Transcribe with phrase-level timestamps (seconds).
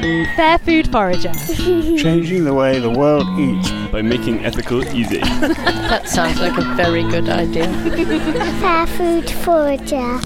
[0.00, 1.32] Fair Food Forager.
[1.32, 3.70] Changing the way the world eats.
[3.90, 5.18] by making ethical easy.
[5.88, 7.66] That sounds like a very good idea.
[8.60, 10.20] Fair Food Forager.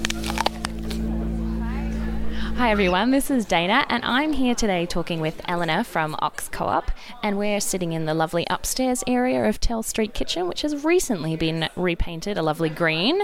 [2.55, 6.65] Hi everyone, this is Dana, and I'm here today talking with Eleanor from Ox Co
[6.65, 6.91] op,
[7.23, 11.35] and we're sitting in the lovely upstairs area of Turl Street Kitchen, which has recently
[11.35, 13.23] been repainted a lovely green.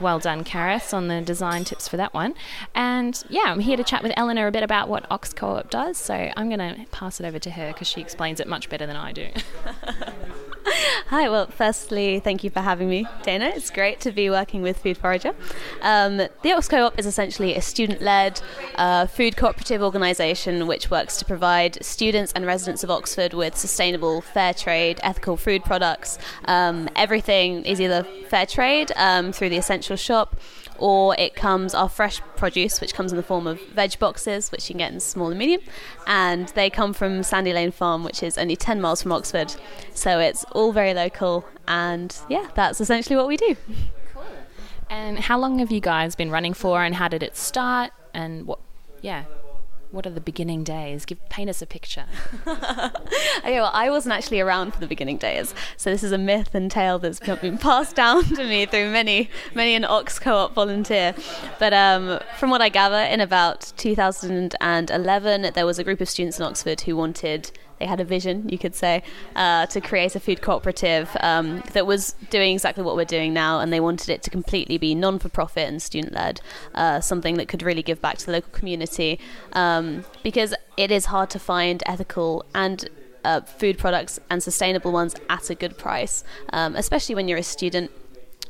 [0.00, 2.34] Well done, Karis, on the design tips for that one.
[2.74, 5.70] And yeah, I'm here to chat with Eleanor a bit about what Ox Co op
[5.70, 8.68] does, so I'm going to pass it over to her because she explains it much
[8.68, 9.28] better than I do.
[11.06, 13.52] Hi, well, firstly, thank you for having me, Dana.
[13.54, 15.34] It's great to be working with Food Forager.
[15.82, 18.40] Um, the Ox Co op is essentially a student led
[18.74, 24.20] uh, food cooperative organisation which works to provide students and residents of Oxford with sustainable,
[24.20, 26.18] fair trade, ethical food products.
[26.44, 30.36] Um, everything is either fair trade um, through the Essential Shop
[30.78, 34.68] or it comes our fresh produce, which comes in the form of veg boxes, which
[34.68, 35.60] you can get in small and medium,
[36.06, 39.54] and they come from Sandy Lane Farm, which is only 10 miles from Oxford.
[39.94, 43.56] So it's all very local, and yeah, that's essentially what we do.
[44.12, 44.24] Cool.
[44.90, 48.46] and how long have you guys been running for, and how did it start, and
[48.46, 48.58] what,
[49.00, 49.24] yeah,
[49.90, 51.04] what are the beginning days?
[51.04, 52.06] Give paint us a picture.
[53.38, 56.54] Okay, well, I wasn't actually around for the beginning days, so this is a myth
[56.54, 61.14] and tale that's been passed down to me through many, many an Ox Co-op volunteer.
[61.58, 66.38] But um, from what I gather, in about 2011, there was a group of students
[66.38, 67.50] in Oxford who wanted.
[67.78, 69.02] They had a vision, you could say,
[69.36, 73.60] uh, to create a food cooperative um, that was doing exactly what we're doing now,
[73.60, 76.40] and they wanted it to completely be non for profit and student led,
[76.74, 79.18] uh, something that could really give back to the local community.
[79.52, 82.88] Um, because it is hard to find ethical and
[83.24, 87.42] uh, food products and sustainable ones at a good price, um, especially when you're a
[87.42, 87.90] student.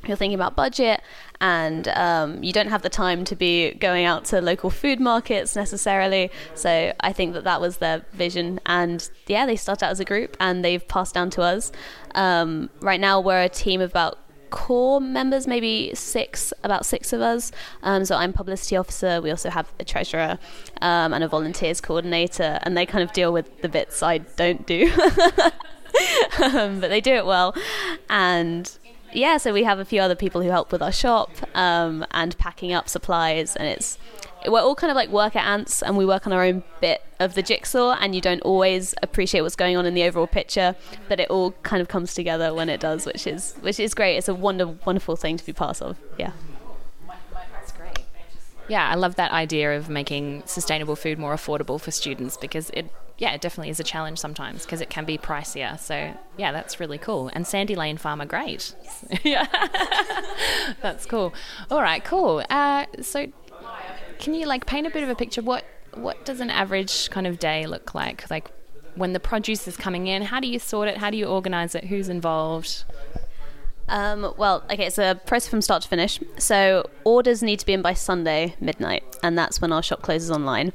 [0.07, 1.03] You're thinking about budget,
[1.41, 5.55] and um, you don't have the time to be going out to local food markets
[5.55, 6.31] necessarily.
[6.55, 10.05] So I think that that was their vision, and yeah, they started out as a
[10.05, 11.73] group, and they've passed down to us.
[12.15, 14.19] Um, right now, we're a team of about
[14.51, 17.53] core members, maybe six, about six of us.
[17.83, 19.21] Um, so I'm publicity officer.
[19.21, 20.39] We also have a treasurer
[20.81, 24.67] um, and a volunteers coordinator, and they kind of deal with the bits I don't
[24.67, 24.91] do.
[26.43, 27.55] um, but they do it well.
[28.09, 28.71] And
[29.13, 32.37] yeah, so we have a few other people who help with our shop um, and
[32.39, 33.99] packing up supplies, and it's
[34.47, 37.35] we're all kind of like worker ants, and we work on our own bit of
[37.35, 40.77] the jigsaw, and you don't always appreciate what's going on in the overall picture,
[41.09, 44.17] but it all kind of comes together when it does, which is which is great.
[44.17, 45.99] It's a wonder wonderful thing to be part of.
[46.19, 46.33] Yeah.
[47.53, 48.05] That's great.
[48.69, 52.91] Yeah, I love that idea of making sustainable food more affordable for students because it,
[53.19, 55.79] yeah, it definitely is a challenge sometimes because it can be pricier.
[55.79, 57.31] So yeah, that's really cool.
[57.33, 58.75] And Sandy Lane Farm are great.
[59.25, 59.47] yeah,
[60.83, 61.35] that's cool.
[61.71, 62.45] All right, cool.
[62.49, 63.27] Uh, so
[64.19, 65.43] can you like paint a bit of a picture?
[65.43, 65.65] What
[65.95, 68.31] what does an average kind of day look like?
[68.31, 68.51] Like
[68.95, 70.99] when the produce is coming in, how do you sort it?
[70.99, 71.85] How do you organize it?
[71.85, 72.85] Who's involved?
[73.89, 76.21] Um, well, okay, it's a process from start to finish.
[76.37, 80.31] So orders need to be in by Sunday midnight, and that's when our shop closes
[80.31, 80.73] online.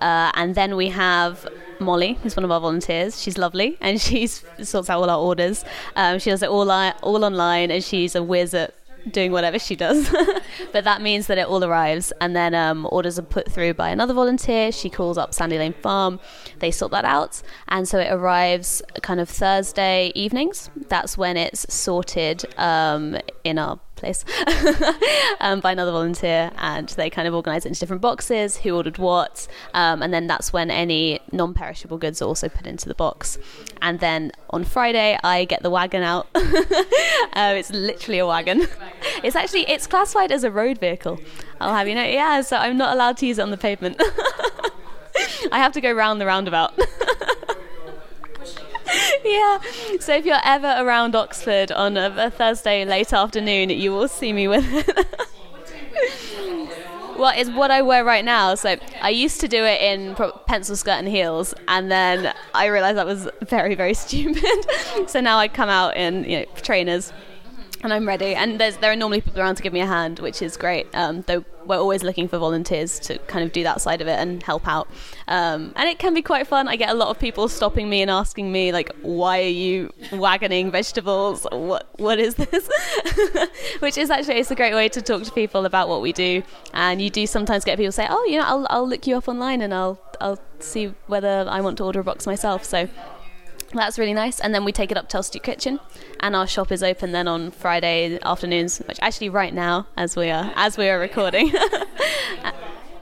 [0.00, 1.46] Uh, and then we have
[1.80, 3.20] Molly, who's one of our volunteers.
[3.20, 5.64] She's lovely, and she sorts out all our orders.
[5.94, 8.74] Um, she does it all all online, and she's a whiz at
[9.10, 10.10] doing whatever she does.
[10.72, 13.90] but that means that it all arrives, and then um, orders are put through by
[13.90, 14.72] another volunteer.
[14.72, 16.20] She calls up Sandy Lane Farm,
[16.58, 20.70] they sort that out, and so it arrives kind of Thursday evenings.
[20.88, 24.24] That's when it's sorted um, in our place
[25.40, 28.98] um, by another volunteer, and they kind of organise it into different boxes, who ordered
[28.98, 33.38] what, um, and then that's when any non-perishable goods are also put into the box.
[33.82, 36.28] And then on Friday, I get the wagon out.
[36.34, 38.66] uh, it's literally a wagon.
[39.22, 41.18] It's actually it's classified as a road vehicle.
[41.58, 42.42] I'll have you know, yeah.
[42.42, 43.96] So I'm not allowed to use it on the pavement.
[45.50, 46.78] I have to go round the roundabout.
[49.24, 49.58] yeah.
[50.00, 54.32] So if you're ever around Oxford on a, a Thursday late afternoon, you will see
[54.32, 55.06] me with it.
[57.18, 58.54] well, it's what I wear right now.
[58.54, 60.14] So I used to do it in
[60.46, 64.66] pencil skirt and heels, and then I realised that was very, very stupid.
[65.08, 67.12] so now I come out in you know trainers.
[67.82, 70.40] And I'm ready, and there are normally people around to give me a hand, which
[70.40, 70.86] is great.
[70.94, 74.18] Um, though we're always looking for volunteers to kind of do that side of it
[74.18, 74.88] and help out.
[75.28, 76.68] Um, and it can be quite fun.
[76.68, 79.92] I get a lot of people stopping me and asking me like, "Why are you
[80.12, 81.46] wagoning vegetables?
[81.50, 82.68] What what is this?"
[83.80, 86.42] Which is actually it's a great way to talk to people about what we do.
[86.72, 89.28] And you do sometimes get people say, "Oh, you know, I'll I'll look you up
[89.28, 92.88] online and I'll I'll see whether I want to order a box myself." So.
[93.72, 94.40] That's really nice.
[94.40, 95.80] And then we take it up to Turl Street Kitchen,
[96.20, 100.30] and our shop is open then on Friday afternoons, which actually right now, as we
[100.30, 101.52] are as we are recording.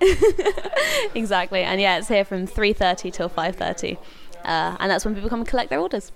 [1.14, 1.62] exactly.
[1.62, 3.98] And yeah, it's here from 3:30 till 5:30,
[4.44, 6.12] uh, and that's when people come and collect their orders.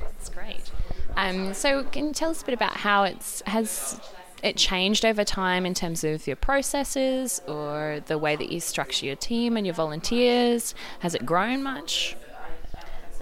[0.00, 0.70] That's great.
[1.16, 4.00] Um, so, can you tell us a bit about how it's has
[4.42, 9.06] it changed over time in terms of your processes or the way that you structure
[9.06, 10.74] your team and your volunteers?
[11.00, 12.16] Has it grown much?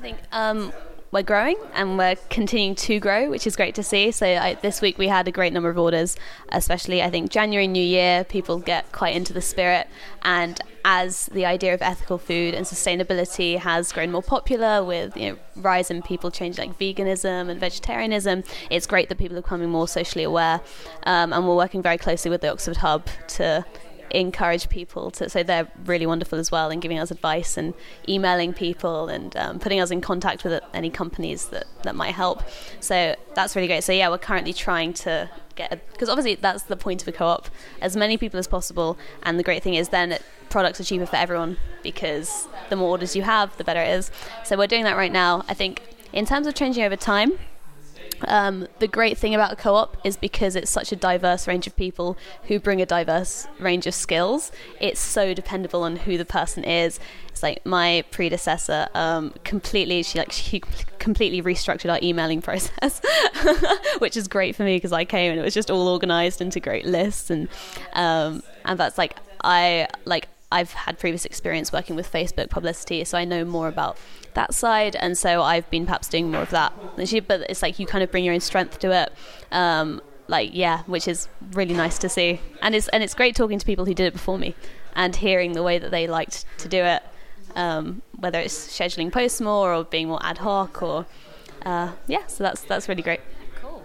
[0.02, 0.72] I think um,
[1.12, 4.10] we're growing and we're continuing to grow, which is great to see.
[4.10, 6.16] So I, this week we had a great number of orders,
[6.48, 9.86] especially I think January New Year, people get quite into the spirit.
[10.22, 15.30] And as the idea of ethical food and sustainability has grown more popular with you
[15.30, 19.68] know rise in people changing like veganism and vegetarianism, it's great that people are becoming
[19.68, 20.60] more socially aware.
[21.04, 23.64] Um, and we're working very closely with the Oxford Hub to
[24.10, 27.74] encourage people to so they're really wonderful as well in giving us advice and
[28.08, 32.42] emailing people and um, putting us in contact with any companies that, that might help.
[32.80, 33.84] So that's really great.
[33.84, 37.48] So yeah we're currently trying to get because obviously that's the point of a co-op
[37.80, 38.98] as many people as possible.
[39.22, 40.18] And the great thing is then
[40.50, 44.10] products are cheaper for everyone because the more orders you have the better it is.
[44.44, 45.44] So we're doing that right now.
[45.48, 45.82] I think
[46.12, 47.38] in terms of changing over time
[48.28, 51.66] um, the great thing about a co op is because it's such a diverse range
[51.66, 56.24] of people who bring a diverse range of skills, it's so dependable on who the
[56.24, 56.98] person is.
[57.28, 60.60] It's like my predecessor um, completely, she like she
[60.98, 63.00] completely restructured our emailing process,
[63.98, 66.60] which is great for me because I came and it was just all organized into
[66.60, 67.48] great lists and
[67.94, 73.18] um, and that's like I like I've had previous experience working with Facebook publicity, so
[73.18, 73.96] I know more about
[74.34, 76.72] that side, and so I've been perhaps doing more of that.
[76.96, 79.12] But it's like you kind of bring your own strength to it.
[79.50, 83.58] Um, like yeah, which is really nice to see, and it's and it's great talking
[83.58, 84.54] to people who did it before me,
[84.94, 87.02] and hearing the way that they liked to do it,
[87.56, 91.06] um, whether it's scheduling posts more or being more ad hoc or
[91.66, 92.26] uh, yeah.
[92.26, 93.20] So that's that's really great.
[93.60, 93.82] Cool,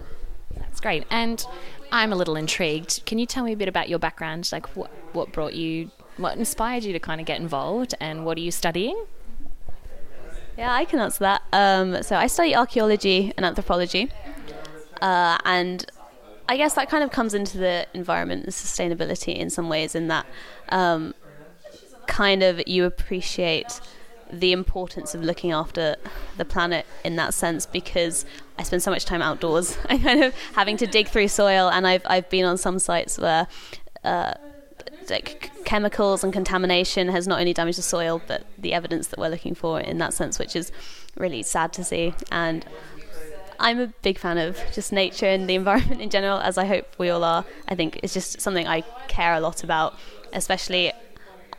[0.56, 1.04] that's great.
[1.10, 1.44] And
[1.92, 3.04] I'm a little intrigued.
[3.06, 4.48] Can you tell me a bit about your background?
[4.52, 8.36] Like what what brought you, what inspired you to kind of get involved, and what
[8.36, 9.06] are you studying?
[10.56, 11.42] Yeah, I can answer that.
[11.52, 14.10] Um, so I study archaeology and anthropology,
[15.00, 15.86] uh, and
[16.48, 19.94] I guess that kind of comes into the environment and sustainability in some ways.
[19.94, 20.26] In that,
[20.70, 21.14] um,
[22.06, 23.80] kind of you appreciate
[24.32, 25.96] the importance of looking after
[26.36, 28.26] the planet in that sense because
[28.58, 29.78] I spend so much time outdoors.
[29.88, 33.18] I kind of having to dig through soil, and I've I've been on some sites
[33.18, 33.46] where.
[34.02, 34.34] Uh,
[35.10, 39.28] like chemicals and contamination has not only damaged the soil, but the evidence that we're
[39.28, 40.72] looking for in that sense, which is
[41.16, 42.14] really sad to see.
[42.30, 42.64] And
[43.60, 46.86] I'm a big fan of just nature and the environment in general, as I hope
[46.98, 47.44] we all are.
[47.68, 49.98] I think it's just something I care a lot about,
[50.32, 50.92] especially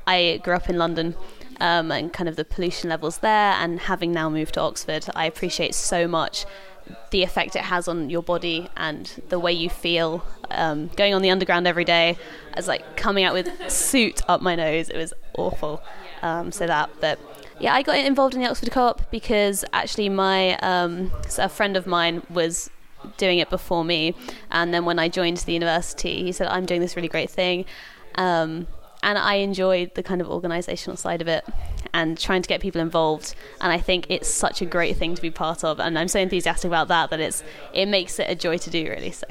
[0.08, 1.16] I grew up in London.
[1.62, 5.26] Um, and kind of the pollution levels there, and having now moved to Oxford, I
[5.26, 6.46] appreciate so much
[7.12, 11.22] the effect it has on your body and the way you feel um, going on
[11.22, 12.18] the underground every day
[12.54, 15.82] as like coming out with soot up my nose it was awful.
[16.22, 17.18] Um, so that but
[17.60, 21.88] yeah i got involved in the oxford co-op because actually my um, a friend of
[21.88, 22.70] mine was
[23.16, 24.14] doing it before me
[24.52, 27.66] and then when i joined the university he said i'm doing this really great thing.
[28.16, 28.68] Um,
[29.04, 31.46] and I enjoy the kind of organizational side of it
[31.94, 33.36] and trying to get people involved.
[33.62, 35.80] And I think it's such a great thing to be part of.
[35.80, 37.44] And I'm so enthusiastic about that that it's
[37.74, 39.28] it makes it a joy to do really so.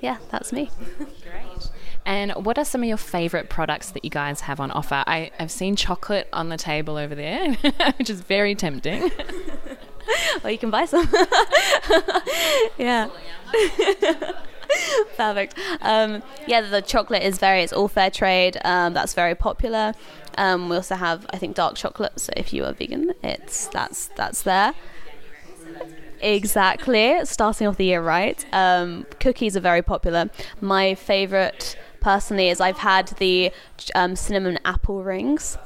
[0.00, 0.70] Yeah that's me.
[0.98, 1.70] Great.
[2.04, 5.02] And what are some of your favorite products that you guys have on offer?
[5.08, 7.52] I, I've seen chocolate on the table over there
[7.98, 9.10] which is very tempting.
[10.44, 11.08] Well you can buy some.
[12.78, 13.08] Yeah
[15.16, 15.54] Perfect.
[15.80, 18.58] Um, yeah, the chocolate is very, it's all fair trade.
[18.64, 19.94] Um, that's very popular.
[20.38, 22.20] Um, we also have, I think, dark chocolate.
[22.20, 24.74] So if you are vegan, it's that's that's there.
[26.20, 27.24] Exactly.
[27.24, 28.44] Starting off the year right.
[28.52, 30.30] Um, cookies are very popular.
[30.60, 33.52] My favorite, personally, is I've had the
[33.94, 35.58] um, cinnamon apple rings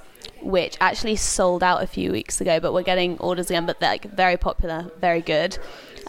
[0.43, 3.67] which actually sold out a few weeks ago, but we're getting orders again.
[3.67, 5.59] But they're like very popular, very good.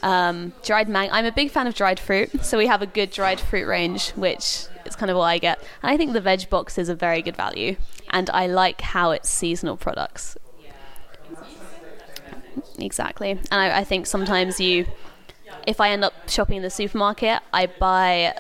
[0.03, 1.13] Um, dried mango.
[1.13, 4.11] I'm a big fan of dried fruit, so we have a good dried fruit range,
[4.11, 5.59] which is kind of what I get.
[5.83, 7.75] And I think the veg box is a very good value,
[8.09, 10.37] and I like how it's seasonal products.
[12.79, 14.87] Exactly, and I, I think sometimes you,
[15.67, 18.33] if I end up shopping in the supermarket, I buy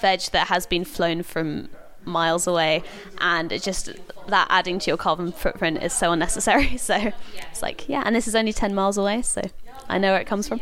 [0.00, 1.68] veg that has been flown from
[2.06, 2.82] miles away
[3.18, 3.90] and it just
[4.28, 7.12] that adding to your carbon footprint is so unnecessary so
[7.50, 9.40] it's like yeah and this is only 10 miles away so
[9.88, 10.60] i know where it comes from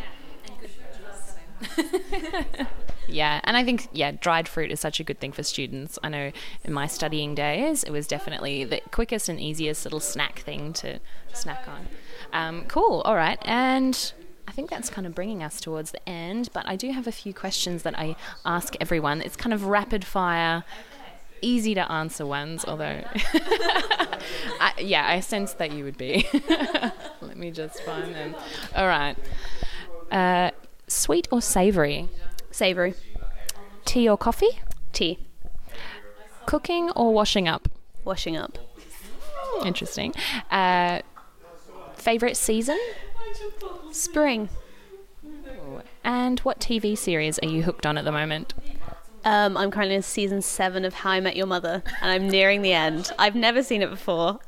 [3.09, 5.99] yeah, and I think yeah, dried fruit is such a good thing for students.
[6.02, 6.33] I know
[6.64, 11.00] in my studying days, it was definitely the quickest and easiest little snack thing to
[11.33, 11.88] snack on.
[12.33, 13.02] Um, cool.
[13.02, 14.12] All right, and
[14.49, 16.49] I think that's kind of bringing us towards the end.
[16.52, 19.21] But I do have a few questions that I ask everyone.
[19.21, 20.64] It's kind of rapid fire
[21.42, 23.02] easy to answer ones, although.
[24.61, 26.26] I, yeah, I sense that you would be.
[27.21, 28.35] Let me just find them.
[28.75, 29.16] All right.
[30.11, 30.50] Uh,
[30.92, 32.08] sweet or savory?
[32.50, 32.94] Savory.
[33.84, 34.61] Tea or coffee?
[34.92, 35.18] Tea.
[36.46, 37.68] Cooking or washing up?
[38.04, 38.58] Washing up.
[39.64, 40.14] Interesting.
[40.50, 41.00] Uh,
[41.94, 42.78] favorite season?
[43.90, 44.49] Spring.
[46.04, 48.54] And what TV series are you hooked on at the moment?
[49.25, 52.62] Um, I'm currently in season seven of How I Met Your Mother, and I'm nearing
[52.62, 53.12] the end.
[53.18, 54.40] I've never seen it before,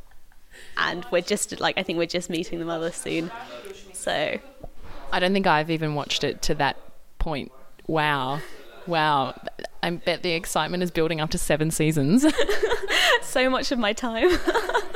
[0.76, 3.30] and we're just like I think we're just meeting the mother soon.
[3.92, 4.38] So
[5.14, 6.76] I don't think I've even watched it to that
[7.20, 7.52] point.
[7.86, 8.40] Wow.
[8.84, 9.40] Wow.
[9.80, 12.26] I bet the excitement is building up to seven seasons.
[13.22, 14.28] so much of my time.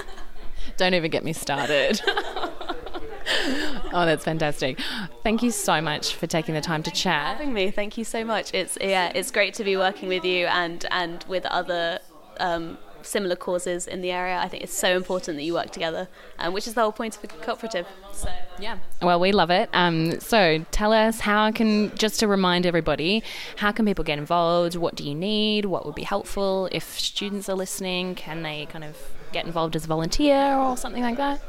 [0.76, 2.00] don't even get me started.
[2.06, 4.80] oh, that's fantastic.
[5.22, 7.37] Thank you so much for taking the time to chat.
[7.37, 7.70] having me.
[7.70, 8.52] Thank you so much.
[8.52, 12.00] It's yeah, it's great to be working with you and and with other
[12.40, 14.38] um, similar causes in the area.
[14.38, 17.16] I think it's so important that you work together, um, which is the whole point
[17.16, 17.86] of a cooperative.
[18.12, 18.28] So
[18.58, 18.78] Yeah.
[19.02, 19.70] Well, we love it.
[19.72, 23.22] Um, so tell us how can just to remind everybody,
[23.56, 24.76] how can people get involved?
[24.76, 25.64] What do you need?
[25.64, 28.14] What would be helpful if students are listening?
[28.14, 28.96] Can they kind of
[29.32, 31.40] get involved as a volunteer or something like that?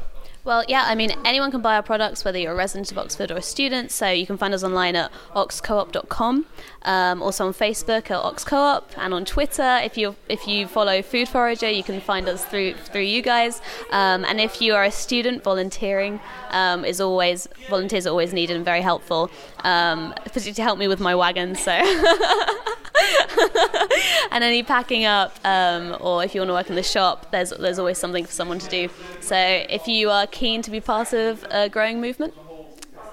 [0.42, 3.30] Well, yeah, I mean, anyone can buy our products, whether you're a resident of Oxford
[3.30, 3.90] or a student.
[3.90, 6.46] So you can find us online at oxcoop.com,
[6.82, 9.80] um, also on Facebook at oxcoop, and on Twitter.
[9.82, 13.60] If you if you follow Food Forager, you can find us through through you guys.
[13.90, 16.20] Um, and if you are a student, volunteering
[16.50, 19.30] um, is always volunteers are always needed and very helpful,
[19.62, 21.54] um, particularly to help me with my wagon.
[21.54, 21.72] So.
[24.30, 27.50] and any packing up, um, or if you want to work in the shop, there's
[27.50, 28.88] there's always something for someone to do.
[29.20, 32.34] So if you are keen to be part of a growing movement,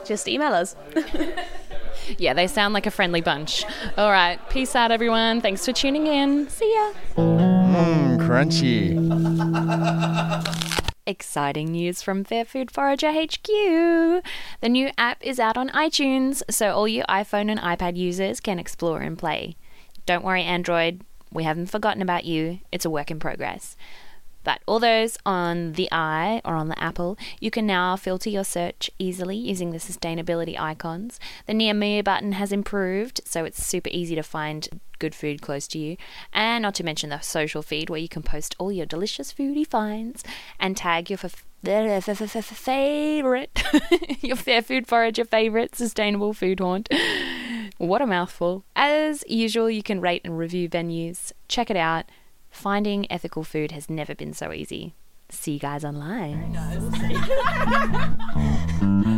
[0.05, 0.75] just email us.
[2.17, 3.65] Yeah, they sound like a friendly bunch.
[3.97, 4.39] All right.
[4.49, 5.41] Peace out, everyone.
[5.41, 6.47] Thanks for tuning in.
[6.49, 6.93] See ya.
[7.17, 8.95] Mmm, crunchy.
[11.05, 13.47] Exciting news from Fair Food Forager HQ.
[13.47, 18.59] The new app is out on iTunes, so all you iPhone and iPad users can
[18.59, 19.55] explore and play.
[20.07, 22.61] Don't worry, Android, we haven't forgotten about you.
[22.71, 23.75] It's a work in progress.
[24.45, 28.45] But all those on the i or on the Apple, you can now filter your
[28.45, 31.19] search easily using the sustainability icons.
[31.45, 35.67] The Near Me button has improved, so it's super easy to find good food close
[35.67, 35.97] to you.
[36.31, 39.67] And not to mention the social feed where you can post all your delicious foodie
[39.67, 40.23] finds
[40.61, 41.17] and tag your
[42.55, 43.61] favorite,
[44.21, 46.87] your Fair Food Forager favorite sustainable food haunt.
[47.77, 48.63] What a mouthful.
[48.75, 51.31] As usual, you can rate and review venues.
[51.47, 52.05] Check it out.
[52.49, 54.95] Finding ethical food has never been so easy.
[55.29, 56.57] See you guys online.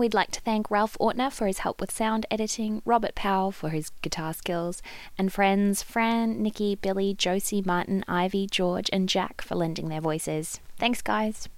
[0.00, 3.68] we'd like to thank Ralph Ortner for his help with sound editing, Robert Powell for
[3.68, 4.82] his guitar skills,
[5.18, 10.58] and friends Fran, Nikki, Billy, Josie, Martin, Ivy, George, and Jack for lending their voices.
[10.78, 11.48] Thanks, guys.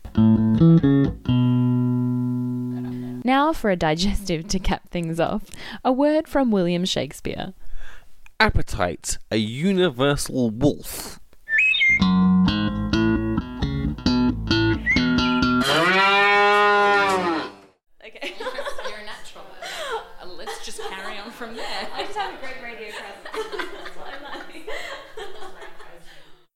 [3.25, 5.44] Now for a digestive to cap things off.
[5.84, 7.54] A word from William Shakespeare.
[8.40, 11.20] Appetite, a universal wolf.
[21.42, 21.88] From there.
[21.92, 22.91] I just have a great radio.